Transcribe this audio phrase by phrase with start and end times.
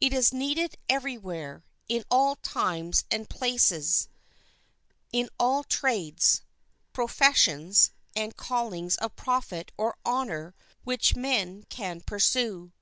[0.00, 4.08] It is needed every where, in all times and places,
[5.10, 6.42] in all trades,
[6.92, 12.72] professions, and callings of profit or honor which men can pursue.